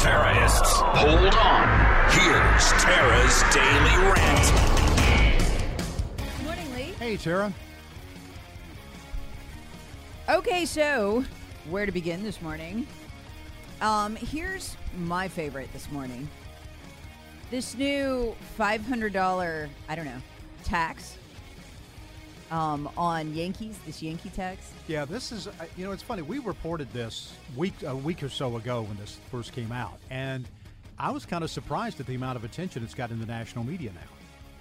terrorists, 0.00 0.80
hold 0.80 1.34
on. 1.34 1.68
Here's 2.10 2.72
Tara's 2.82 3.42
Daily 3.52 3.96
Rant. 4.10 4.46
Good 6.16 6.44
morning, 6.44 6.74
Lee. 6.74 6.94
Hey, 6.98 7.18
Tara. 7.18 7.52
Okay, 10.30 10.64
so 10.64 11.22
where 11.68 11.84
to 11.84 11.92
begin 11.92 12.22
this 12.22 12.40
morning? 12.40 12.86
Um, 13.82 14.16
here's 14.16 14.74
my 14.96 15.28
favorite 15.28 15.70
this 15.74 15.90
morning. 15.90 16.28
This 17.50 17.74
new 17.74 18.34
five 18.56 18.82
hundred 18.86 19.12
dollar, 19.12 19.68
I 19.86 19.96
don't 19.96 20.06
know, 20.06 20.22
tax 20.64 21.18
um, 22.50 22.88
on 22.96 23.32
Yankees. 23.34 23.78
This 23.86 24.02
Yankee 24.02 24.30
tax. 24.30 24.72
Yeah, 24.88 25.04
this 25.04 25.32
is 25.32 25.46
uh, 25.46 25.52
you 25.76 25.84
know 25.84 25.92
it's 25.92 26.02
funny. 26.02 26.22
We 26.22 26.38
reported 26.38 26.92
this 26.92 27.32
week 27.56 27.74
a 27.84 27.94
week 27.94 28.22
or 28.22 28.28
so 28.28 28.56
ago 28.56 28.82
when 28.82 28.96
this 28.96 29.18
first 29.30 29.52
came 29.52 29.72
out, 29.72 29.98
and 30.10 30.46
I 30.98 31.10
was 31.10 31.24
kind 31.24 31.44
of 31.44 31.50
surprised 31.50 32.00
at 32.00 32.06
the 32.06 32.14
amount 32.14 32.36
of 32.36 32.44
attention 32.44 32.82
it's 32.82 32.94
got 32.94 33.10
in 33.10 33.20
the 33.20 33.26
national 33.26 33.64
media 33.64 33.90
now. 33.92 34.00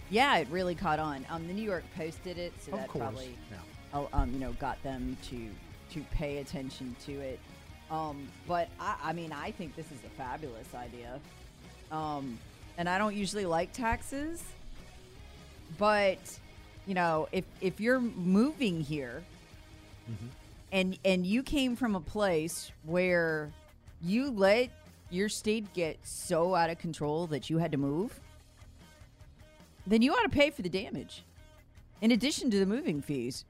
Yeah, 0.10 0.38
it 0.38 0.48
really 0.50 0.76
caught 0.76 1.00
on. 1.00 1.26
Um, 1.30 1.48
the 1.48 1.54
New 1.54 1.64
York 1.64 1.84
Post 1.96 2.24
did 2.24 2.38
it, 2.38 2.54
so 2.62 2.72
Of 2.74 2.80
that 2.80 2.88
course, 2.88 3.04
probably 3.04 3.36
yeah. 3.52 4.06
um, 4.14 4.32
you 4.34 4.40
know 4.40 4.54
got 4.54 4.82
them 4.84 5.18
to 5.30 5.50
to 5.94 6.02
pay 6.12 6.38
attention 6.38 6.96
to 7.06 7.14
it. 7.14 7.40
Um, 7.92 8.28
but 8.48 8.70
I, 8.80 8.96
I 9.06 9.14
mean, 9.14 9.32
I 9.32 9.52
think 9.52 9.76
this 9.76 9.88
is 9.88 10.00
a 10.06 10.10
fabulous 10.10 10.68
idea. 10.76 11.20
Um, 11.92 12.38
and 12.78 12.88
I 12.88 13.00
don't 13.00 13.16
usually 13.16 13.46
like 13.46 13.74
taxes, 13.74 14.44
but 15.78 16.20
you 16.86 16.94
know, 16.94 17.28
if 17.32 17.46
if 17.62 17.80
you're 17.80 18.00
moving 18.00 18.82
here, 18.82 19.24
mm-hmm. 20.10 20.28
and 20.72 20.98
and 21.06 21.26
you 21.26 21.44
came 21.44 21.76
from 21.76 21.96
a 21.96 22.02
place 22.02 22.72
where 22.84 23.52
you 24.02 24.32
let 24.32 24.70
your 25.10 25.30
state 25.30 25.74
get 25.74 25.98
so 26.04 26.56
out 26.56 26.70
of 26.70 26.78
control 26.78 27.28
that 27.28 27.50
you 27.50 27.58
had 27.58 27.72
to 27.72 27.78
move, 27.78 28.20
then 29.88 30.02
you 30.02 30.14
ought 30.14 30.24
to 30.24 30.30
pay 30.30 30.50
for 30.50 30.62
the 30.62 30.70
damage. 30.70 31.24
In 32.02 32.12
addition 32.12 32.50
to 32.52 32.60
the 32.60 32.66
moving 32.66 33.02
fees, 33.02 33.44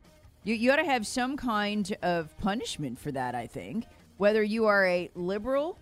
you, 0.44 0.56
you 0.56 0.72
ought 0.72 0.78
to 0.78 0.86
have 0.86 1.06
some 1.06 1.38
kind 1.38 1.96
of 2.02 2.36
punishment 2.40 2.98
for 2.98 3.12
that, 3.12 3.36
I 3.36 3.46
think. 3.46 3.86
Whether 4.18 4.42
you 4.44 4.66
are 4.66 4.86
a 4.86 5.10
liberal 5.16 5.78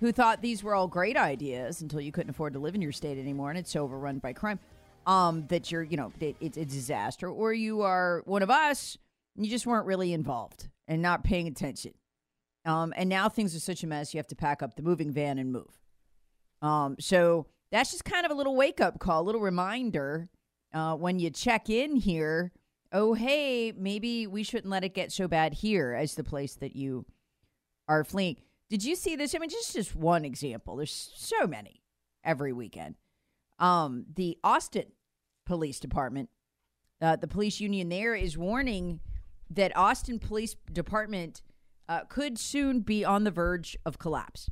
who 0.00 0.10
thought 0.12 0.40
these 0.40 0.64
were 0.64 0.74
all 0.74 0.88
great 0.88 1.16
ideas 1.16 1.80
until 1.82 2.00
you 2.00 2.10
couldn't 2.10 2.30
afford 2.30 2.54
to 2.54 2.58
live 2.58 2.74
in 2.74 2.82
your 2.82 2.92
state 2.92 3.18
anymore 3.18 3.50
and 3.50 3.58
it's 3.58 3.76
overrun 3.76 4.18
by 4.18 4.32
crime, 4.32 4.58
um, 5.06 5.46
that 5.48 5.70
you're, 5.70 5.82
you 5.82 5.96
know, 5.96 6.12
it, 6.20 6.36
it's 6.40 6.56
a 6.56 6.64
disaster, 6.64 7.28
or 7.28 7.52
you 7.52 7.82
are 7.82 8.22
one 8.24 8.42
of 8.42 8.50
us 8.50 8.96
you 9.36 9.50
just 9.50 9.66
weren't 9.66 9.86
really 9.86 10.12
involved 10.12 10.68
and 10.86 11.00
not 11.00 11.24
paying 11.24 11.46
attention. 11.46 11.92
Um, 12.64 12.92
and 12.96 13.08
now 13.08 13.28
things 13.28 13.56
are 13.56 13.60
such 13.60 13.82
a 13.82 13.86
mess, 13.86 14.14
you 14.14 14.18
have 14.18 14.28
to 14.28 14.36
pack 14.36 14.62
up 14.62 14.76
the 14.76 14.82
moving 14.82 15.12
van 15.12 15.38
and 15.38 15.52
move. 15.52 15.80
Um, 16.60 16.96
so 17.00 17.46
that's 17.72 17.90
just 17.90 18.04
kind 18.04 18.24
of 18.24 18.30
a 18.30 18.34
little 18.34 18.54
wake 18.54 18.80
up 18.80 19.00
call, 19.00 19.22
a 19.22 19.24
little 19.24 19.40
reminder 19.40 20.28
uh, 20.72 20.94
when 20.94 21.18
you 21.18 21.30
check 21.30 21.68
in 21.68 21.96
here. 21.96 22.52
Oh, 22.92 23.14
hey, 23.14 23.72
maybe 23.72 24.26
we 24.26 24.42
shouldn't 24.42 24.70
let 24.70 24.84
it 24.84 24.94
get 24.94 25.10
so 25.10 25.26
bad 25.26 25.54
here 25.54 25.94
as 25.98 26.14
the 26.14 26.22
place 26.22 26.54
that 26.56 26.76
you 26.76 27.06
are 27.88 28.04
fleeing. 28.04 28.36
Did 28.68 28.84
you 28.84 28.94
see 28.94 29.16
this? 29.16 29.34
I 29.34 29.38
mean, 29.38 29.50
just 29.50 29.72
just 29.72 29.96
one 29.96 30.24
example. 30.24 30.76
There's 30.76 31.10
so 31.16 31.46
many 31.46 31.82
every 32.22 32.52
weekend. 32.52 32.94
Um, 33.58 34.06
the 34.14 34.38
Austin 34.42 34.92
Police 35.46 35.80
Department, 35.80 36.30
uh, 37.00 37.16
the 37.16 37.28
police 37.28 37.60
union 37.60 37.88
there 37.88 38.14
is 38.14 38.36
warning 38.36 39.00
that 39.50 39.76
Austin 39.76 40.18
Police 40.18 40.56
Department 40.72 41.42
uh, 41.88 42.00
could 42.08 42.38
soon 42.38 42.80
be 42.80 43.04
on 43.04 43.24
the 43.24 43.30
verge 43.30 43.76
of 43.84 43.98
collapse 43.98 44.48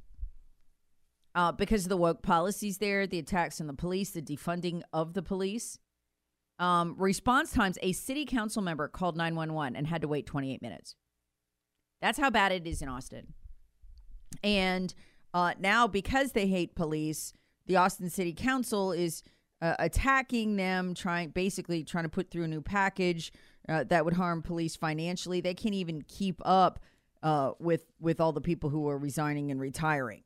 uh, 1.34 1.52
because 1.52 1.84
of 1.84 1.88
the 1.88 1.96
woke 1.96 2.22
policies 2.22 2.78
there, 2.78 3.06
the 3.06 3.18
attacks 3.18 3.60
on 3.60 3.66
the 3.66 3.74
police, 3.74 4.10
the 4.10 4.22
defunding 4.22 4.82
of 4.92 5.14
the 5.14 5.22
police. 5.22 5.78
Um, 6.58 6.94
response 6.98 7.52
times 7.52 7.78
a 7.80 7.92
city 7.92 8.26
council 8.26 8.60
member 8.60 8.88
called 8.88 9.16
911 9.16 9.76
and 9.76 9.86
had 9.86 10.02
to 10.02 10.08
wait 10.08 10.26
28 10.26 10.60
minutes. 10.60 10.94
That's 12.02 12.18
how 12.18 12.30
bad 12.30 12.52
it 12.52 12.66
is 12.66 12.82
in 12.82 12.88
Austin. 12.88 13.34
And 14.42 14.92
uh, 15.32 15.54
now, 15.58 15.86
because 15.86 16.32
they 16.32 16.46
hate 16.46 16.74
police, 16.74 17.32
the 17.70 17.76
Austin 17.76 18.10
City 18.10 18.32
Council 18.32 18.90
is 18.90 19.22
uh, 19.62 19.76
attacking 19.78 20.56
them, 20.56 20.92
trying 20.92 21.28
basically 21.30 21.84
trying 21.84 22.02
to 22.02 22.10
put 22.10 22.28
through 22.28 22.42
a 22.42 22.48
new 22.48 22.60
package 22.60 23.32
uh, 23.68 23.84
that 23.84 24.04
would 24.04 24.14
harm 24.14 24.42
police 24.42 24.74
financially. 24.74 25.40
They 25.40 25.54
can't 25.54 25.76
even 25.76 26.02
keep 26.02 26.42
up 26.44 26.80
uh, 27.22 27.52
with 27.60 27.84
with 28.00 28.20
all 28.20 28.32
the 28.32 28.40
people 28.40 28.70
who 28.70 28.88
are 28.88 28.98
resigning 28.98 29.52
and 29.52 29.60
retiring 29.60 30.24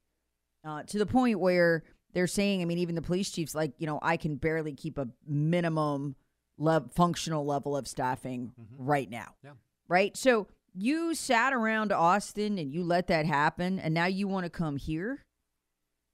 uh, 0.67 0.85
to 0.85 0.99
the 0.99 1.05
point 1.05 1.39
where 1.39 1.83
they're 2.15 2.27
saying, 2.27 2.63
I 2.63 2.65
mean, 2.65 2.79
even 2.79 2.95
the 2.95 3.03
police 3.03 3.31
chiefs, 3.31 3.55
like, 3.55 3.75
you 3.77 3.87
know, 3.87 3.99
I 4.01 4.17
can 4.17 4.37
barely 4.37 4.73
keep 4.73 4.97
a 4.97 5.09
minimum 5.27 6.17
lev- 6.57 6.93
functional 6.93 7.45
level 7.45 7.77
of 7.77 7.87
staffing 7.87 8.53
right 8.79 9.11
now. 9.11 9.35
Yeah. 9.45 9.51
Right. 9.87 10.17
So 10.17 10.47
you 10.73 11.15
sat 11.15 11.53
around 11.53 11.93
Austin 11.93 12.57
and 12.57 12.73
you 12.73 12.85
let 12.85 13.09
that 13.09 13.27
happen, 13.27 13.79
and 13.79 13.93
now 13.93 14.07
you 14.07 14.29
want 14.29 14.45
to 14.45 14.51
come 14.51 14.77
here 14.77 15.25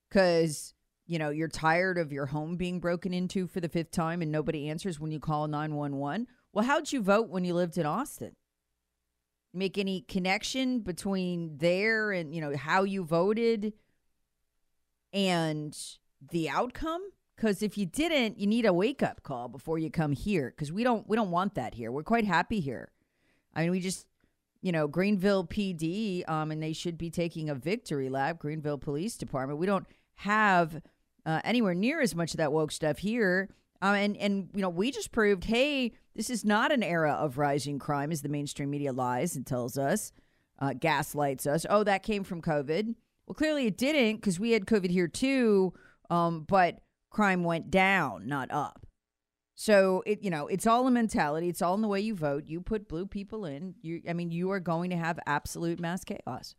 because, 0.09 0.75
you 1.11 1.19
know, 1.19 1.31
you're 1.31 1.49
tired 1.49 1.99
of 1.99 2.13
your 2.13 2.27
home 2.27 2.57
being 2.57 2.79
broken 2.79 3.13
into 3.13 3.49
for 3.49 3.61
the 3.61 3.69
fifth 3.69 3.91
time 3.91 4.23
and 4.23 4.31
nobody 4.31 4.69
answers 4.69 5.01
when 5.01 5.11
you 5.11 5.19
call 5.19 5.49
911. 5.49 6.29
Well, 6.53 6.65
how'd 6.65 6.93
you 6.93 7.03
vote 7.03 7.29
when 7.29 7.45
you 7.45 7.53
lived 7.55 7.77
in 7.79 7.85
Austin? 7.85 8.37
Make 9.53 9.77
any 9.77 10.03
connection 10.03 10.81
between 10.81 11.59
there 11.59 12.13
and, 12.13 12.33
you 12.33 12.41
know, 12.41 12.57
how 12.57 12.85
you 12.85 13.05
voted? 13.05 13.73
and 15.13 15.77
the 16.31 16.49
outcome 16.49 17.03
because 17.37 17.63
if 17.63 17.77
you 17.77 17.87
didn't 17.87 18.39
you 18.39 18.47
need 18.47 18.67
a 18.67 18.73
wake 18.73 19.03
up 19.03 19.23
call 19.23 19.49
before 19.49 19.79
you 19.79 19.91
come 19.91 20.13
here 20.13 20.53
because 20.55 20.73
we 20.73 20.85
don't 20.85 21.09
we 21.09 21.17
don't 21.17 21.31
want 21.31 21.55
that 21.55 21.75
here 21.75 21.91
we're 21.91 22.03
quite 22.03 22.25
happy 22.25 22.61
here 22.61 22.93
i 23.55 23.63
mean 23.63 23.71
we 23.71 23.81
just 23.81 24.07
you 24.63 24.71
know 24.71 24.87
greenville 24.87 25.45
pd 25.45 26.29
um 26.29 26.51
and 26.51 26.63
they 26.63 26.73
should 26.73 26.97
be 26.97 27.11
taking 27.11 27.49
a 27.49 27.55
victory 27.55 28.09
lap 28.09 28.39
greenville 28.39 28.79
police 28.79 29.17
department 29.17 29.59
we 29.59 29.67
don't 29.67 29.87
have 30.15 30.81
uh, 31.27 31.41
anywhere 31.45 31.75
near 31.75 32.01
as 32.01 32.15
much 32.15 32.33
of 32.33 32.39
that 32.39 32.53
woke 32.53 32.73
stuff 32.73 32.99
here 32.99 33.49
um, 33.83 33.95
and 33.95 34.17
and 34.17 34.49
you 34.55 34.61
know 34.61 34.69
we 34.69 34.91
just 34.91 35.13
proved 35.13 35.45
hey 35.45 35.93
this 36.15 36.31
is 36.31 36.45
not 36.45 36.73
an 36.73 36.83
era 36.83 37.13
of 37.13 37.39
rising 37.39 37.79
crime 37.79 38.11
as 38.13 38.23
the 38.23 38.29
mainstream 38.29 38.71
media 38.71 38.93
lies 38.93 39.37
and 39.37 39.47
tells 39.47 39.79
us 39.79 40.13
uh, 40.61 40.75
gaslights 40.79 41.47
us. 41.47 41.67
Oh, 41.69 41.85
that 41.85 42.03
came 42.03 42.25
from 42.25 42.43
COVID. 42.43 42.95
Well, 43.27 43.35
clearly 43.35 43.67
it 43.67 43.79
didn't 43.79 44.17
because 44.17 44.39
we 44.39 44.53
had 44.53 44.67
COVID 44.67 44.91
here 44.91 45.09
too, 45.09 45.73
um, 46.11 46.45
but 46.47 46.81
crime 47.11 47.45
went 47.45 47.71
down, 47.71 48.27
not 48.27 48.51
up. 48.51 48.87
So 49.55 50.03
it, 50.07 50.23
you 50.23 50.31
know, 50.31 50.47
it's 50.47 50.67
all 50.67 50.87
a 50.87 50.91
mentality. 50.91 51.49
It's 51.49 51.63
all 51.63 51.75
in 51.75 51.83
the 51.83 51.89
way 51.89 52.01
you 52.01 52.15
vote. 52.15 52.45
You 52.47 52.61
put 52.61 52.89
blue 52.89 53.07
people 53.07 53.45
in. 53.45 53.75
You, 53.83 54.01
I 54.09 54.15
mean, 54.15 54.31
you 54.31 54.51
are 54.51 54.61
going 54.61 54.91
to 54.91 54.97
have 54.97 55.19
absolute 55.27 55.81
mass 55.81 56.03
chaos. 56.05 56.55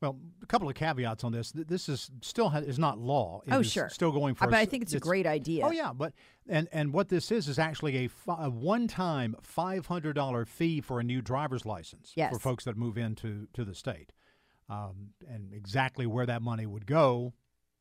Well, 0.00 0.18
a 0.42 0.46
couple 0.46 0.68
of 0.68 0.74
caveats 0.74 1.24
on 1.24 1.32
this. 1.32 1.50
This 1.52 1.88
is 1.88 2.10
still 2.22 2.50
ha- 2.50 2.58
is 2.58 2.78
not 2.78 2.98
law. 2.98 3.40
It 3.46 3.52
oh, 3.52 3.62
sure. 3.62 3.88
Still 3.88 4.12
going 4.12 4.34
for. 4.34 4.44
I, 4.44 4.46
a 4.46 4.50
but 4.50 4.56
I 4.58 4.64
think 4.64 4.84
it's, 4.84 4.94
a 4.94 5.00
great 5.00 5.26
idea. 5.26 5.66
Oh 5.66 5.70
yeah, 5.70 5.92
but 5.92 6.12
and 6.48 6.68
and 6.72 6.92
what 6.92 7.08
this 7.08 7.32
is 7.32 7.48
is 7.48 7.58
actually 7.58 7.96
a, 8.04 8.08
fi- 8.08 8.44
a 8.44 8.50
one-time 8.50 9.34
five 9.42 9.86
hundred 9.86 10.14
dollar 10.14 10.44
fee 10.44 10.80
for 10.80 11.00
a 11.00 11.02
new 11.02 11.20
driver's 11.20 11.66
license 11.66 12.12
Yes. 12.14 12.32
for 12.32 12.38
folks 12.38 12.64
that 12.64 12.76
move 12.76 12.96
into 12.96 13.48
to 13.54 13.64
the 13.64 13.74
state, 13.74 14.12
um, 14.68 15.10
and 15.28 15.52
exactly 15.52 16.06
where 16.06 16.26
that 16.26 16.42
money 16.42 16.66
would 16.66 16.86
go, 16.86 17.34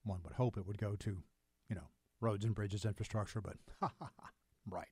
one 0.04 0.19
would 0.24 0.34
hope 0.34 0.58
it 0.58 0.66
would 0.66 0.80
go 0.80 0.96
to, 0.96 1.24
you 1.69 1.75
know, 1.75 1.90
roads 2.19 2.46
and 2.46 2.56
bridges 2.56 2.84
infrastructure. 2.84 3.42
But 3.42 3.58
right, 4.69 4.88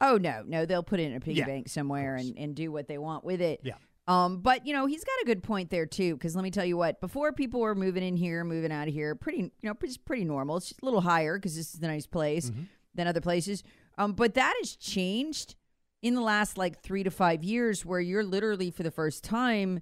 Oh 0.00 0.16
no, 0.16 0.42
no, 0.46 0.64
they'll 0.64 0.82
put 0.82 1.00
it 1.00 1.04
in 1.04 1.14
a 1.14 1.20
piggy 1.20 1.40
Yeah, 1.40 1.46
bank 1.46 1.68
somewhere 1.68 2.14
and, 2.16 2.36
and 2.38 2.54
do 2.54 2.70
what 2.70 2.86
they 2.86 2.98
want 2.98 3.24
with 3.24 3.40
it. 3.40 3.60
Yeah. 3.64 3.74
Um, 4.08 4.40
but 4.40 4.66
you 4.66 4.72
know, 4.72 4.86
he's 4.86 5.04
got 5.04 5.22
a 5.22 5.26
good 5.26 5.42
point 5.42 5.70
there 5.70 5.86
too, 5.86 6.14
because 6.14 6.34
let 6.34 6.42
me 6.42 6.50
tell 6.50 6.64
you 6.64 6.76
what, 6.76 7.00
before 7.00 7.30
people 7.32 7.60
were 7.60 7.74
moving 7.74 8.02
in 8.02 8.16
here, 8.16 8.42
moving 8.42 8.72
out 8.72 8.88
of 8.88 8.94
here, 8.94 9.14
pretty, 9.14 9.38
you 9.38 9.52
know, 9.62 9.74
pretty, 9.74 9.96
pretty 10.04 10.24
normal. 10.24 10.56
It's 10.56 10.70
just 10.70 10.82
a 10.82 10.84
little 10.84 11.02
higher 11.02 11.36
because 11.38 11.54
this 11.54 11.74
is 11.74 11.80
a 11.80 11.86
nice 11.86 12.06
place 12.06 12.50
Mm-hmm. 12.50 12.62
than 12.94 13.06
other 13.06 13.20
places. 13.20 13.62
Um, 13.98 14.14
but 14.14 14.34
that 14.34 14.54
has 14.60 14.74
changed 14.76 15.54
in 16.00 16.14
the 16.14 16.20
last 16.22 16.56
like 16.56 16.80
three 16.80 17.02
to 17.04 17.10
five 17.10 17.44
years, 17.44 17.84
where 17.84 18.00
you're 18.00 18.24
literally 18.24 18.70
for 18.70 18.82
the 18.82 18.90
first 18.90 19.22
time 19.24 19.80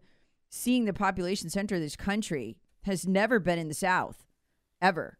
seeing 0.48 0.86
the 0.86 0.92
population 0.92 1.48
center 1.50 1.76
of 1.76 1.80
this 1.80 1.96
country 1.96 2.56
has 2.82 3.06
never 3.06 3.38
been 3.38 3.58
in 3.58 3.68
the 3.68 3.74
South, 3.74 4.24
ever, 4.82 5.18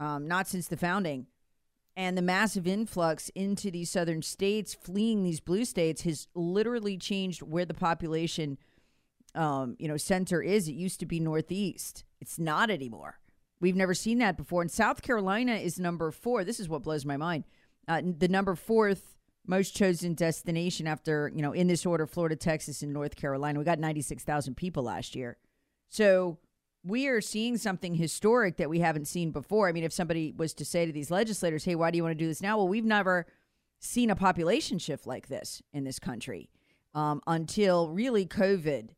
um, 0.00 0.26
not 0.26 0.48
since 0.48 0.66
the 0.68 0.76
founding 0.76 1.26
and 1.98 2.16
the 2.16 2.22
massive 2.22 2.64
influx 2.68 3.28
into 3.34 3.72
these 3.72 3.90
southern 3.90 4.22
states 4.22 4.72
fleeing 4.72 5.24
these 5.24 5.40
blue 5.40 5.64
states 5.64 6.02
has 6.02 6.28
literally 6.32 6.96
changed 6.96 7.42
where 7.42 7.64
the 7.64 7.74
population 7.74 8.56
um, 9.34 9.74
you 9.80 9.88
know 9.88 9.96
center 9.96 10.40
is. 10.40 10.68
It 10.68 10.74
used 10.74 11.00
to 11.00 11.06
be 11.06 11.18
northeast. 11.18 12.04
It's 12.20 12.38
not 12.38 12.70
anymore. 12.70 13.18
We've 13.60 13.76
never 13.76 13.94
seen 13.94 14.18
that 14.18 14.36
before. 14.36 14.62
And 14.62 14.70
south 14.70 15.02
carolina 15.02 15.56
is 15.56 15.80
number 15.80 16.12
four. 16.12 16.44
This 16.44 16.60
is 16.60 16.68
what 16.68 16.84
blows 16.84 17.04
my 17.04 17.16
mind. 17.16 17.44
Uh, 17.88 18.00
the 18.16 18.28
number 18.28 18.54
fourth 18.54 19.16
most 19.44 19.74
chosen 19.74 20.14
destination 20.14 20.86
after 20.86 21.32
you 21.34 21.42
know 21.42 21.52
in 21.52 21.66
this 21.66 21.84
order 21.84 22.06
florida 22.06 22.36
texas 22.36 22.80
and 22.80 22.92
north 22.92 23.16
carolina. 23.16 23.58
We 23.58 23.64
got 23.64 23.80
96000 23.80 24.56
people 24.56 24.84
last 24.84 25.16
year. 25.16 25.36
So 25.88 26.38
we 26.88 27.06
are 27.06 27.20
seeing 27.20 27.56
something 27.56 27.94
historic 27.94 28.56
that 28.56 28.70
we 28.70 28.80
haven't 28.80 29.06
seen 29.06 29.30
before. 29.30 29.68
I 29.68 29.72
mean, 29.72 29.84
if 29.84 29.92
somebody 29.92 30.32
was 30.36 30.54
to 30.54 30.64
say 30.64 30.86
to 30.86 30.92
these 30.92 31.10
legislators, 31.10 31.64
hey, 31.64 31.74
why 31.74 31.90
do 31.90 31.96
you 31.96 32.02
want 32.02 32.16
to 32.16 32.24
do 32.24 32.28
this 32.28 32.42
now? 32.42 32.56
Well, 32.56 32.68
we've 32.68 32.84
never 32.84 33.26
seen 33.78 34.10
a 34.10 34.16
population 34.16 34.78
shift 34.78 35.06
like 35.06 35.28
this 35.28 35.62
in 35.72 35.84
this 35.84 35.98
country 35.98 36.50
um, 36.94 37.20
until 37.26 37.90
really 37.90 38.26
COVID 38.26 38.90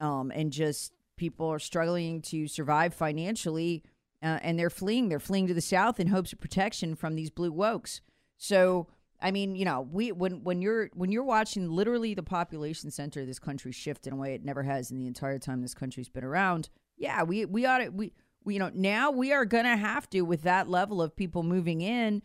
um, 0.00 0.30
and 0.34 0.52
just 0.52 0.92
people 1.16 1.46
are 1.46 1.58
struggling 1.58 2.20
to 2.20 2.46
survive 2.46 2.92
financially 2.92 3.82
uh, 4.22 4.38
and 4.42 4.58
they're 4.58 4.70
fleeing. 4.70 5.08
They're 5.08 5.20
fleeing 5.20 5.46
to 5.46 5.54
the 5.54 5.60
South 5.60 6.00
in 6.00 6.08
hopes 6.08 6.32
of 6.32 6.40
protection 6.40 6.94
from 6.94 7.14
these 7.14 7.30
blue 7.30 7.52
wokes. 7.52 8.00
So, 8.36 8.88
I 9.20 9.30
mean, 9.30 9.54
you 9.54 9.64
know, 9.64 9.88
we 9.90 10.12
when 10.12 10.42
when 10.42 10.60
you're 10.60 10.90
when 10.94 11.10
you're 11.10 11.22
watching 11.22 11.70
literally 11.70 12.14
the 12.14 12.22
population 12.22 12.90
center 12.90 13.20
of 13.20 13.26
this 13.26 13.38
country 13.38 13.72
shift 13.72 14.06
in 14.06 14.12
a 14.12 14.16
way 14.16 14.34
it 14.34 14.44
never 14.44 14.62
has 14.62 14.90
in 14.90 14.98
the 14.98 15.06
entire 15.06 15.38
time 15.38 15.62
this 15.62 15.74
country's 15.74 16.08
been 16.08 16.24
around. 16.24 16.68
Yeah, 16.96 17.22
we 17.22 17.44
we 17.44 17.66
ought 17.66 17.78
to 17.78 17.88
we, 17.88 18.12
we 18.44 18.54
you 18.54 18.60
know 18.60 18.70
now 18.74 19.10
we 19.10 19.32
are 19.32 19.44
gonna 19.44 19.76
have 19.76 20.08
to 20.10 20.22
with 20.22 20.42
that 20.42 20.68
level 20.68 21.02
of 21.02 21.16
people 21.16 21.42
moving 21.42 21.80
in, 21.80 22.22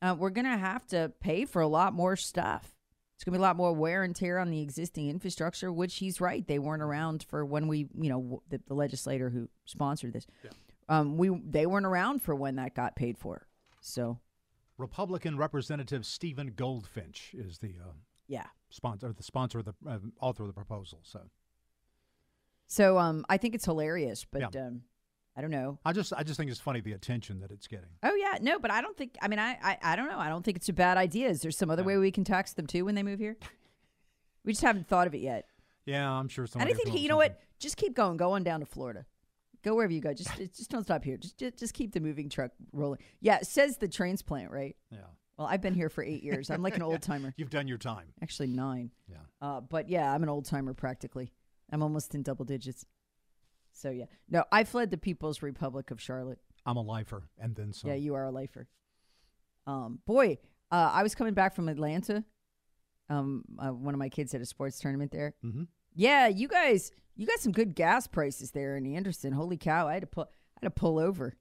uh, 0.00 0.14
we're 0.18 0.30
gonna 0.30 0.58
have 0.58 0.86
to 0.88 1.12
pay 1.20 1.44
for 1.44 1.62
a 1.62 1.68
lot 1.68 1.92
more 1.92 2.16
stuff. 2.16 2.74
It's 3.14 3.24
gonna 3.24 3.36
be 3.36 3.40
a 3.40 3.42
lot 3.42 3.56
more 3.56 3.72
wear 3.72 4.02
and 4.02 4.14
tear 4.14 4.38
on 4.38 4.50
the 4.50 4.60
existing 4.60 5.08
infrastructure. 5.08 5.72
Which 5.72 5.96
he's 5.96 6.20
right, 6.20 6.46
they 6.46 6.58
weren't 6.58 6.82
around 6.82 7.24
for 7.28 7.44
when 7.44 7.68
we 7.68 7.88
you 7.98 8.10
know 8.10 8.42
the, 8.48 8.60
the 8.66 8.74
legislator 8.74 9.30
who 9.30 9.48
sponsored 9.64 10.12
this. 10.12 10.26
Um, 10.88 11.16
we 11.16 11.28
they 11.44 11.66
weren't 11.66 11.86
around 11.86 12.22
for 12.22 12.34
when 12.34 12.56
that 12.56 12.74
got 12.74 12.96
paid 12.96 13.18
for. 13.18 13.46
So 13.80 14.18
Republican 14.78 15.36
Representative 15.36 16.04
Stephen 16.04 16.52
Goldfinch 16.56 17.34
is 17.34 17.58
the 17.58 17.74
uh, 17.82 17.92
yeah. 18.26 18.46
sponsor, 18.70 19.12
the 19.12 19.22
sponsor 19.22 19.60
of 19.60 19.66
the 19.66 19.74
uh, 19.86 19.98
author 20.20 20.42
of 20.42 20.48
the 20.48 20.54
proposal. 20.54 21.00
So 21.02 21.20
So 22.72 22.96
um, 22.98 23.26
I 23.28 23.36
think 23.36 23.54
it's 23.54 23.66
hilarious, 23.66 24.24
but 24.24 24.54
Yeah. 24.54 24.62
um, 24.68 24.80
I 25.36 25.42
don't 25.42 25.50
know. 25.50 25.78
I 25.84 25.92
just 25.92 26.14
I 26.16 26.22
just 26.22 26.38
think 26.38 26.50
it's 26.50 26.58
funny 26.58 26.80
the 26.80 26.92
attention 26.92 27.40
that 27.40 27.50
it's 27.50 27.66
getting. 27.66 27.90
Oh 28.02 28.14
yeah, 28.14 28.38
no, 28.40 28.58
but 28.58 28.70
I 28.70 28.80
don't 28.80 28.96
think. 28.96 29.14
I 29.20 29.28
mean, 29.28 29.38
I, 29.38 29.58
I, 29.62 29.78
I 29.82 29.96
don't 29.96 30.08
know. 30.08 30.18
I 30.18 30.30
don't 30.30 30.42
think 30.42 30.56
it's 30.56 30.70
a 30.70 30.72
bad 30.72 30.96
idea. 30.96 31.28
Is 31.28 31.42
there 31.42 31.50
some 31.50 31.68
other 31.68 31.82
way 31.84 31.98
we 31.98 32.10
can 32.10 32.24
tax 32.24 32.54
them 32.54 32.66
too 32.66 32.86
when 32.86 32.94
they 32.94 33.02
move 33.02 33.18
here? 33.18 33.36
We 34.44 34.52
just 34.52 34.62
haven't 34.64 34.88
thought 34.88 35.06
of 35.06 35.14
it 35.14 35.20
yet. 35.20 35.44
Yeah, 35.84 36.10
I'm 36.10 36.28
sure. 36.28 36.46
And 36.54 36.66
I 36.66 36.72
think 36.72 36.98
you 36.98 37.08
know 37.08 37.18
what? 37.18 37.38
Just 37.58 37.76
keep 37.76 37.94
going. 37.94 38.16
Go 38.16 38.32
on 38.32 38.42
down 38.42 38.60
to 38.60 38.66
Florida. 38.66 39.04
Go 39.62 39.74
wherever 39.74 39.92
you 39.92 40.00
go. 40.00 40.14
Just 40.14 40.34
just 40.38 40.70
don't 40.70 40.84
stop 40.84 41.04
here. 41.04 41.18
Just 41.18 41.36
just, 41.36 41.58
just 41.58 41.74
keep 41.74 41.92
the 41.92 42.00
moving 42.00 42.30
truck 42.30 42.52
rolling. 42.72 43.00
Yeah, 43.20 43.36
it 43.36 43.46
says 43.46 43.76
the 43.76 43.88
transplant, 43.88 44.50
right? 44.50 44.76
Yeah, 44.90 44.98
Well, 45.36 45.46
I've 45.46 45.60
been 45.60 45.74
here 45.74 45.90
for 45.90 46.02
eight 46.02 46.22
years. 46.22 46.48
I'm 46.50 46.62
like 46.62 46.76
an 46.76 46.82
old 46.90 47.02
timer. 47.02 47.34
you've 47.36 47.50
done 47.50 47.68
your 47.68 47.78
time. 47.78 48.14
Actually, 48.22 48.48
nine. 48.48 48.90
Yeah. 49.10 49.16
Uh, 49.42 49.60
but 49.60 49.90
yeah, 49.90 50.10
I'm 50.10 50.22
an 50.22 50.30
old 50.30 50.46
timer 50.46 50.72
practically. 50.72 51.32
I'm 51.72 51.82
almost 51.82 52.14
in 52.14 52.22
double 52.22 52.44
digits. 52.44 52.84
So 53.72 53.90
yeah, 53.90 54.04
no, 54.28 54.44
I 54.52 54.64
fled 54.64 54.90
the 54.90 54.98
People's 54.98 55.42
Republic 55.42 55.90
of 55.90 56.00
Charlotte. 56.00 56.38
I'm 56.66 56.76
a 56.76 56.82
lifer, 56.82 57.24
and 57.38 57.56
then 57.56 57.72
some. 57.72 57.88
Yeah, 57.90 57.96
you 57.96 58.14
are 58.14 58.24
a 58.26 58.30
lifer. 58.30 58.68
Um, 59.66 60.00
boy, 60.06 60.38
uh, 60.70 60.90
I 60.92 61.02
was 61.02 61.14
coming 61.14 61.34
back 61.34 61.54
from 61.54 61.68
Atlanta. 61.68 62.24
Um, 63.08 63.44
uh, 63.58 63.70
one 63.70 63.94
of 63.94 63.98
my 63.98 64.08
kids 64.08 64.32
had 64.32 64.40
a 64.40 64.46
sports 64.46 64.78
tournament 64.78 65.10
there. 65.10 65.34
Mhm. 65.44 65.66
Yeah, 65.94 66.28
you 66.28 66.48
guys, 66.48 66.92
you 67.16 67.26
got 67.26 67.40
some 67.40 67.52
good 67.52 67.74
gas 67.74 68.06
prices 68.06 68.52
there 68.52 68.76
in 68.76 68.86
Anderson. 68.86 69.32
Holy 69.32 69.56
cow! 69.56 69.88
I 69.88 69.94
had 69.94 70.02
to 70.02 70.06
pull, 70.06 70.24
I 70.24 70.58
had 70.62 70.66
to 70.66 70.70
pull 70.70 70.98
over. 70.98 71.34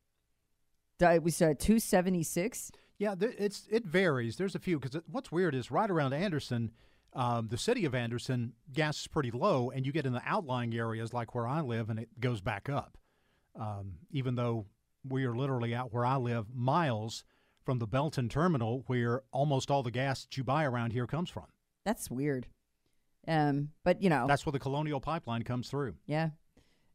It 0.99 1.23
was 1.23 1.41
uh, 1.41 1.53
two 1.57 1.79
seventy 1.79 2.23
six. 2.23 2.71
Yeah, 2.97 3.15
there, 3.15 3.33
it's 3.37 3.67
it 3.71 3.85
varies. 3.85 4.37
There's 4.37 4.53
a 4.55 4.59
few 4.59 4.79
because 4.79 5.01
what's 5.07 5.31
weird 5.31 5.55
is 5.55 5.71
right 5.71 5.89
around 5.89 6.13
Anderson, 6.13 6.71
um, 7.13 7.47
the 7.49 7.57
city 7.57 7.85
of 7.85 7.93
Anderson, 7.95 8.53
gas 8.71 9.01
is 9.01 9.07
pretty 9.07 9.31
low, 9.31 9.69
and 9.69 9.85
you 9.85 9.91
get 9.91 10.05
in 10.05 10.13
the 10.13 10.21
outlying 10.25 10.73
areas 10.73 11.13
like 11.13 11.35
where 11.35 11.47
I 11.47 11.61
live, 11.61 11.89
and 11.89 11.99
it 11.99 12.09
goes 12.19 12.41
back 12.41 12.69
up. 12.69 12.97
Um, 13.59 13.95
even 14.11 14.35
though 14.35 14.65
we 15.07 15.25
are 15.25 15.35
literally 15.35 15.75
out 15.75 15.91
where 15.93 16.05
I 16.05 16.15
live, 16.15 16.47
miles 16.53 17.23
from 17.65 17.79
the 17.79 17.87
Belton 17.87 18.29
terminal, 18.29 18.83
where 18.87 19.23
almost 19.31 19.69
all 19.69 19.83
the 19.83 19.91
gas 19.91 20.23
that 20.23 20.37
you 20.37 20.43
buy 20.43 20.63
around 20.63 20.93
here 20.93 21.05
comes 21.07 21.29
from. 21.29 21.45
That's 21.85 22.09
weird. 22.09 22.47
Um, 23.27 23.69
but 23.83 24.01
you 24.01 24.09
know, 24.09 24.25
That's 24.27 24.45
where 24.45 24.51
the 24.53 24.59
Colonial 24.59 24.99
Pipeline 24.99 25.43
comes 25.43 25.69
through. 25.69 25.95
yeah. 26.07 26.29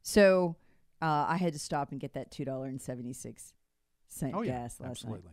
So 0.01 0.55
uh, 1.01 1.25
I 1.27 1.37
had 1.37 1.53
to 1.53 1.59
stop 1.59 1.91
and 1.91 1.99
get 1.99 2.13
that 2.13 2.31
two 2.31 2.43
dollar 2.45 2.67
and 2.67 2.81
seventy 2.81 3.13
six 3.13 3.53
cent 4.07 4.33
Oh 4.35 4.41
yeah, 4.41 4.61
gas 4.63 4.79
last 4.79 4.89
absolutely. 4.91 5.31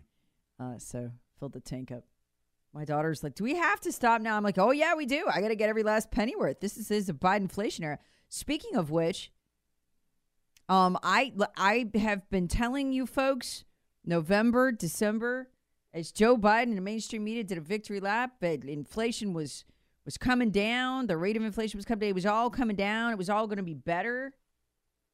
night. 0.59 0.75
Uh, 0.75 0.79
so 0.79 1.11
filled 1.39 1.53
the 1.53 1.61
tank 1.61 1.91
up. 1.93 2.05
My 2.75 2.85
daughter's 2.85 3.23
like, 3.23 3.37
"Do 3.37 3.45
we 3.45 3.55
have 3.55 3.81
to 3.83 3.93
stop 3.93 4.21
now?" 4.21 4.37
I'm 4.37 4.43
like, 4.43 4.59
"Oh 4.59 4.73
yeah, 4.73 4.95
we 4.95 5.07
do. 5.07 5.27
I 5.33 5.41
got 5.41 5.49
to 5.49 5.57
get 5.57 5.69
every 5.69 5.85
last 5.85 6.11
penny 6.11 6.35
worth. 6.35 6.61
This 6.61 6.77
is, 6.77 6.91
is 6.91 7.09
a 7.09 7.15
Biden 7.15 7.43
inflation 7.43 7.85
era." 7.85 8.01
Speaking 8.29 8.75
of 8.75 8.91
which, 8.91 9.31
um, 10.69 10.99
I 11.03 11.33
I 11.57 11.89
have 11.95 12.29
been 12.31 12.49
telling 12.49 12.93
you 12.93 13.07
folks, 13.07 13.65
November, 14.05 14.73
December, 14.73 15.51
as 15.93 16.11
Joe 16.11 16.37
Biden 16.37 16.65
and 16.65 16.77
the 16.77 16.83
mainstream 16.83 17.23
media 17.23 17.45
did 17.45 17.59
a 17.59 17.61
victory 17.61 18.01
lap, 18.01 18.33
but 18.41 18.65
inflation 18.65 19.33
was 19.33 19.65
was 20.05 20.19
coming 20.19 20.51
down. 20.51 21.07
The 21.07 21.17
rate 21.17 21.37
of 21.37 21.45
inflation 21.45 21.79
was 21.79 21.85
coming 21.85 22.01
down. 22.01 22.09
It 22.11 22.15
was 22.15 22.27
all 22.27 22.51
coming 22.51 22.77
down. 22.77 23.13
It 23.13 23.19
was 23.19 23.31
all 23.31 23.47
going 23.47 23.59
to 23.59 23.63
be 23.63 23.75
better. 23.75 24.35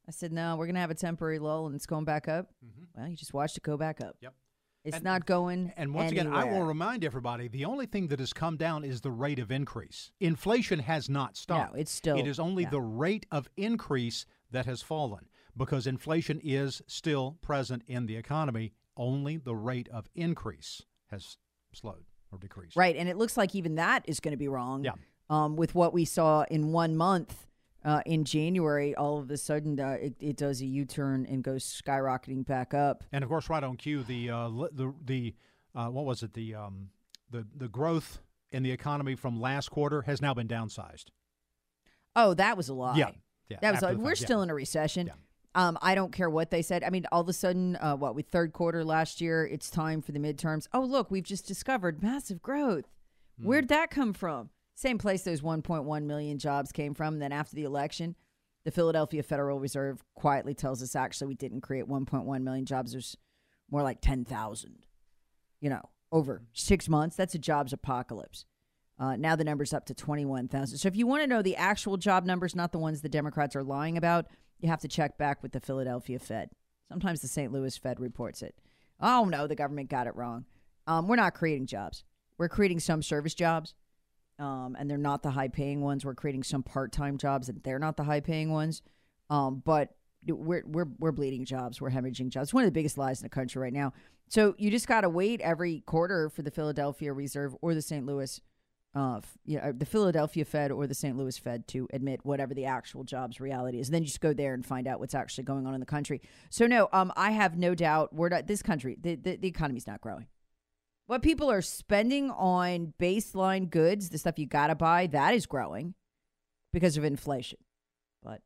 I 0.08 0.12
said, 0.12 0.32
"No, 0.32 0.56
we're 0.56 0.66
going 0.66 0.74
to 0.76 0.80
have 0.80 0.90
a 0.90 0.94
temporary 0.94 1.38
lull, 1.38 1.66
and 1.66 1.74
it's 1.74 1.86
going 1.86 2.06
back 2.06 2.26
up." 2.26 2.48
Well, 2.96 3.06
you 3.06 3.16
just 3.16 3.34
watched 3.34 3.58
it 3.58 3.62
go 3.62 3.76
back 3.76 4.00
up. 4.00 4.16
Yep. 4.20 4.34
It's 4.84 4.96
And- 4.96 5.04
not 5.04 5.26
going. 5.26 5.72
And 5.76 5.92
once 5.94 6.10
again, 6.10 6.26
I 6.28 6.44
will 6.44 6.50
anywhere. 6.52 6.64
remind 6.64 7.04
everybody 7.04 7.48
the 7.48 7.64
only 7.66 7.86
thing 7.86 8.08
that 8.08 8.18
has 8.18 8.32
come 8.32 8.56
down 8.56 8.82
is 8.84 9.02
the 9.02 9.10
rate 9.10 9.38
of 9.38 9.50
increase. 9.50 10.10
Inflation 10.20 10.78
has 10.80 11.08
not 11.08 11.36
stopped. 11.36 11.74
No, 11.74 11.78
it's 11.78 11.90
still- 11.90 12.18
It 12.18 12.26
is 12.26 12.40
only 12.40 12.64
the 12.64 12.80
rate 12.80 13.26
of 13.30 13.48
increase 13.56 14.24
that 14.50 14.66
has 14.66 14.80
fallen 14.82 15.28
because 15.56 15.86
inflation 15.86 16.40
is 16.42 16.80
still 16.86 17.38
present 17.42 17.82
in 17.86 18.06
the 18.06 18.16
economy. 18.16 18.72
Only 18.96 19.36
the 19.36 19.54
rate 19.54 19.88
of 19.90 20.08
increase 20.14 20.82
has 21.08 21.36
slowed 21.72 22.04
or 22.32 22.38
decreased. 22.38 22.76
Right, 22.76 22.96
and 22.96 23.08
it 23.08 23.16
looks 23.16 23.36
like 23.36 23.54
even 23.54 23.74
that 23.74 24.04
is 24.08 24.18
going 24.20 24.32
to 24.32 24.38
be 24.38 24.48
wrong. 24.48 24.84
Yeah. 24.84 24.92
Um, 25.28 25.56
with 25.56 25.74
what 25.74 25.92
we 25.92 26.04
saw 26.04 26.44
in 26.50 26.72
one 26.72 26.96
month 26.96 27.46
uh, 27.84 28.02
in 28.06 28.24
January, 28.24 28.94
all 28.94 29.18
of 29.18 29.30
a 29.30 29.36
sudden 29.36 29.78
uh, 29.80 29.96
it, 30.00 30.14
it 30.20 30.36
does 30.36 30.60
a 30.60 30.66
U 30.66 30.84
turn 30.84 31.26
and 31.26 31.42
goes 31.42 31.64
skyrocketing 31.64 32.46
back 32.46 32.74
up. 32.74 33.04
And 33.12 33.24
of 33.24 33.30
course, 33.30 33.48
right 33.48 33.62
on 33.62 33.76
cue, 33.76 34.02
the 34.02 34.30
uh, 34.30 34.48
the 34.72 34.92
the 35.04 35.34
uh, 35.74 35.86
what 35.86 36.04
was 36.04 36.22
it? 36.22 36.34
The 36.34 36.54
um, 36.54 36.88
the 37.30 37.46
the 37.56 37.68
growth 37.68 38.20
in 38.52 38.62
the 38.62 38.70
economy 38.72 39.14
from 39.14 39.40
last 39.40 39.70
quarter 39.70 40.02
has 40.02 40.20
now 40.20 40.34
been 40.34 40.48
downsized. 40.48 41.06
Oh, 42.16 42.34
that 42.34 42.56
was 42.56 42.68
a 42.68 42.74
lie. 42.74 42.96
Yeah, 42.96 43.10
yeah, 43.48 43.58
That 43.62 43.72
was 43.72 43.82
like, 43.82 43.96
we're 43.96 44.10
fact, 44.10 44.20
yeah. 44.22 44.26
still 44.26 44.42
in 44.42 44.50
a 44.50 44.54
recession. 44.54 45.06
Yeah. 45.06 45.12
Um, 45.54 45.78
I 45.80 45.94
don't 45.94 46.12
care 46.12 46.28
what 46.30 46.50
they 46.50 46.62
said. 46.62 46.84
I 46.84 46.90
mean, 46.90 47.06
all 47.10 47.20
of 47.20 47.28
a 47.28 47.32
sudden, 47.32 47.76
uh, 47.76 47.96
what 47.96 48.14
with 48.14 48.26
third 48.28 48.52
quarter 48.52 48.84
last 48.84 49.20
year, 49.20 49.46
it's 49.46 49.70
time 49.70 50.02
for 50.02 50.12
the 50.12 50.18
midterms. 50.18 50.68
Oh, 50.72 50.80
look, 50.80 51.10
we've 51.10 51.24
just 51.24 51.46
discovered 51.46 52.02
massive 52.02 52.42
growth. 52.42 52.84
Hmm. 53.40 53.46
Where'd 53.46 53.68
that 53.68 53.90
come 53.90 54.12
from? 54.12 54.50
Same 54.80 54.96
place 54.96 55.20
those 55.20 55.42
1.1 55.42 56.04
million 56.04 56.38
jobs 56.38 56.72
came 56.72 56.94
from. 56.94 57.18
Then 57.18 57.32
after 57.32 57.54
the 57.54 57.64
election, 57.64 58.16
the 58.64 58.70
Philadelphia 58.70 59.22
Federal 59.22 59.60
Reserve 59.60 60.02
quietly 60.14 60.54
tells 60.54 60.82
us 60.82 60.96
actually 60.96 61.26
we 61.26 61.34
didn't 61.34 61.60
create 61.60 61.86
1.1 61.86 62.42
million 62.42 62.64
jobs. 62.64 62.92
There's 62.92 63.14
more 63.70 63.82
like 63.82 64.00
10,000. 64.00 64.86
You 65.60 65.68
know, 65.68 65.82
over 66.10 66.44
six 66.54 66.88
months, 66.88 67.14
that's 67.14 67.34
a 67.34 67.38
jobs 67.38 67.74
apocalypse. 67.74 68.46
Uh, 68.98 69.16
now 69.16 69.36
the 69.36 69.44
number's 69.44 69.74
up 69.74 69.84
to 69.84 69.94
21,000. 69.94 70.78
So 70.78 70.88
if 70.88 70.96
you 70.96 71.06
want 71.06 71.22
to 71.24 71.26
know 71.26 71.42
the 71.42 71.56
actual 71.56 71.98
job 71.98 72.24
numbers, 72.24 72.56
not 72.56 72.72
the 72.72 72.78
ones 72.78 73.02
the 73.02 73.10
Democrats 73.10 73.54
are 73.54 73.62
lying 73.62 73.98
about, 73.98 74.28
you 74.60 74.70
have 74.70 74.80
to 74.80 74.88
check 74.88 75.18
back 75.18 75.42
with 75.42 75.52
the 75.52 75.60
Philadelphia 75.60 76.18
Fed. 76.18 76.48
Sometimes 76.88 77.20
the 77.20 77.28
St. 77.28 77.52
Louis 77.52 77.76
Fed 77.76 78.00
reports 78.00 78.40
it. 78.40 78.54
Oh, 78.98 79.26
no, 79.26 79.46
the 79.46 79.54
government 79.54 79.90
got 79.90 80.06
it 80.06 80.16
wrong. 80.16 80.46
Um, 80.86 81.06
we're 81.06 81.16
not 81.16 81.34
creating 81.34 81.66
jobs. 81.66 82.02
We're 82.38 82.48
creating 82.48 82.80
some 82.80 83.02
service 83.02 83.34
jobs, 83.34 83.74
um, 84.40 84.76
and 84.78 84.90
they're 84.90 84.98
not 84.98 85.22
the 85.22 85.30
high 85.30 85.48
paying 85.48 85.80
ones. 85.80 86.04
We're 86.04 86.14
creating 86.14 86.42
some 86.42 86.62
part 86.62 86.92
time 86.92 87.18
jobs, 87.18 87.48
and 87.48 87.62
they're 87.62 87.78
not 87.78 87.96
the 87.96 88.04
high 88.04 88.20
paying 88.20 88.50
ones. 88.50 88.82
Um, 89.28 89.62
but 89.64 89.94
we're, 90.26 90.64
we're, 90.66 90.88
we're 90.98 91.12
bleeding 91.12 91.44
jobs. 91.44 91.80
We're 91.80 91.90
hemorrhaging 91.90 92.30
jobs. 92.30 92.48
It's 92.48 92.54
one 92.54 92.64
of 92.64 92.68
the 92.68 92.72
biggest 92.72 92.98
lies 92.98 93.20
in 93.20 93.24
the 93.24 93.30
country 93.30 93.62
right 93.62 93.72
now. 93.72 93.92
So 94.28 94.54
you 94.58 94.70
just 94.70 94.88
got 94.88 95.02
to 95.02 95.08
wait 95.08 95.40
every 95.40 95.80
quarter 95.86 96.28
for 96.28 96.42
the 96.42 96.50
Philadelphia 96.50 97.12
Reserve 97.12 97.54
or 97.60 97.74
the 97.74 97.82
St. 97.82 98.04
Louis 98.06 98.40
uh, 98.94 99.20
the 99.46 99.86
Philadelphia 99.86 100.44
Fed 100.44 100.72
or 100.72 100.86
the 100.86 100.94
St. 100.94 101.16
Louis 101.16 101.38
Fed 101.38 101.68
to 101.68 101.86
admit 101.92 102.20
whatever 102.24 102.54
the 102.54 102.64
actual 102.64 103.04
jobs 103.04 103.40
reality 103.40 103.78
is. 103.78 103.88
And 103.88 103.94
then 103.94 104.02
you 104.02 104.08
just 104.08 104.20
go 104.20 104.32
there 104.32 104.52
and 104.52 104.66
find 104.66 104.88
out 104.88 104.98
what's 104.98 105.14
actually 105.14 105.44
going 105.44 105.66
on 105.66 105.74
in 105.74 105.80
the 105.80 105.86
country. 105.86 106.20
So 106.50 106.66
no, 106.66 106.88
um, 106.92 107.12
I 107.16 107.30
have 107.30 107.56
no 107.56 107.74
doubt 107.74 108.12
we're 108.12 108.30
not 108.30 108.46
this 108.46 108.62
country. 108.62 108.96
The, 109.00 109.14
the 109.14 109.36
the 109.36 109.48
economy's 109.48 109.86
not 109.86 110.00
growing. 110.00 110.26
What 111.10 111.22
people 111.22 111.50
are 111.50 111.60
spending 111.60 112.30
on 112.30 112.94
baseline 113.00 113.68
goods, 113.68 114.10
the 114.10 114.18
stuff 114.18 114.38
you 114.38 114.46
gotta 114.46 114.76
buy, 114.76 115.08
that 115.08 115.34
is 115.34 115.44
growing 115.44 115.94
because 116.72 116.96
of 116.96 117.02
inflation, 117.02 117.58
but 118.22 118.42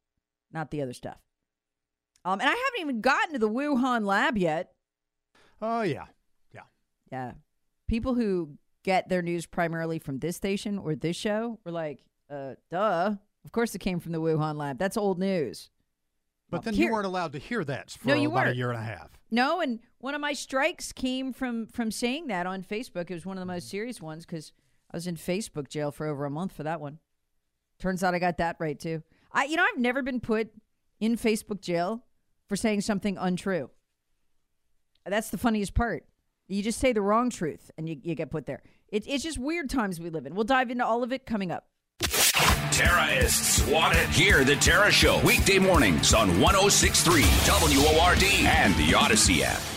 not 0.50 0.70
the 0.70 0.80
other 0.80 0.94
stuff. 0.94 1.18
Um, 2.24 2.40
and 2.40 2.48
I 2.48 2.54
haven't 2.54 2.80
even 2.80 3.02
gotten 3.02 3.34
to 3.34 3.38
the 3.38 3.50
Wuhan 3.50 4.06
lab 4.06 4.38
yet. 4.38 4.72
Oh 5.60 5.82
yeah, 5.82 6.06
yeah. 6.54 6.62
Yeah. 7.12 7.32
People 7.86 8.14
who 8.14 8.54
get 8.82 9.10
their 9.10 9.20
news 9.20 9.44
primarily 9.44 9.98
from 9.98 10.18
this 10.18 10.36
station 10.36 10.78
or 10.78 10.94
this 10.94 11.16
show 11.16 11.58
were 11.66 11.70
like, 11.70 12.02
uh, 12.30 12.54
duh. 12.70 13.12
Of 13.44 13.52
course 13.52 13.74
it 13.74 13.80
came 13.80 14.00
from 14.00 14.12
the 14.12 14.22
Wuhan 14.22 14.56
lab. 14.56 14.78
That's 14.78 14.96
old 14.96 15.18
news. 15.18 15.68
But 16.48 16.58
Well, 16.58 16.62
then 16.62 16.74
here- 16.74 16.86
you 16.86 16.92
weren't 16.94 17.06
allowed 17.06 17.32
to 17.32 17.38
hear 17.38 17.62
that 17.64 17.90
for 17.90 18.08
No, 18.08 18.14
you 18.14 18.30
about 18.30 18.44
a 18.44 18.46
weren't. 18.46 18.56
year 18.56 18.70
and 18.70 18.80
a 18.80 18.82
half. 18.84 19.20
No, 19.34 19.60
and 19.60 19.80
one 19.98 20.14
of 20.14 20.20
my 20.20 20.32
strikes 20.32 20.92
came 20.92 21.32
from 21.32 21.66
from 21.66 21.90
saying 21.90 22.28
that 22.28 22.46
on 22.46 22.62
Facebook. 22.62 23.10
It 23.10 23.14
was 23.14 23.26
one 23.26 23.36
of 23.36 23.40
the 23.40 23.52
most 23.52 23.68
serious 23.68 24.00
ones 24.00 24.24
because 24.24 24.52
I 24.92 24.96
was 24.96 25.08
in 25.08 25.16
Facebook 25.16 25.68
jail 25.68 25.90
for 25.90 26.06
over 26.06 26.24
a 26.24 26.30
month 26.30 26.52
for 26.52 26.62
that 26.62 26.80
one. 26.80 27.00
Turns 27.80 28.04
out 28.04 28.14
I 28.14 28.20
got 28.20 28.38
that 28.38 28.54
right 28.60 28.78
too. 28.78 29.02
I, 29.32 29.46
you 29.46 29.56
know, 29.56 29.64
I've 29.64 29.80
never 29.80 30.02
been 30.02 30.20
put 30.20 30.50
in 31.00 31.16
Facebook 31.16 31.60
jail 31.60 32.04
for 32.48 32.54
saying 32.54 32.82
something 32.82 33.18
untrue. 33.18 33.70
That's 35.04 35.30
the 35.30 35.38
funniest 35.38 35.74
part. 35.74 36.04
You 36.46 36.62
just 36.62 36.78
say 36.78 36.92
the 36.92 37.02
wrong 37.02 37.28
truth 37.28 37.72
and 37.76 37.88
you, 37.88 37.96
you 38.04 38.14
get 38.14 38.30
put 38.30 38.46
there. 38.46 38.62
It, 38.86 39.04
it's 39.08 39.24
just 39.24 39.38
weird 39.38 39.68
times 39.68 39.98
we 39.98 40.10
live 40.10 40.26
in. 40.26 40.36
We'll 40.36 40.44
dive 40.44 40.70
into 40.70 40.86
all 40.86 41.02
of 41.02 41.12
it 41.12 41.26
coming 41.26 41.50
up. 41.50 41.66
Terrorists 42.74 43.64
want 43.68 43.96
it. 43.96 44.08
Hear 44.08 44.42
the 44.42 44.56
Tara 44.56 44.90
Show 44.90 45.20
weekday 45.24 45.60
mornings 45.60 46.12
on 46.12 46.40
1063 46.40 47.22
WORD 47.46 48.24
and 48.24 48.74
the 48.74 48.90
Audacy 48.96 49.42
app. 49.42 49.73